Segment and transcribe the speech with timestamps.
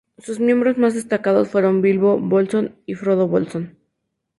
[0.17, 3.77] Sus miembros más destacados fueron Bilbo Bolsón y Frodo Bolsón.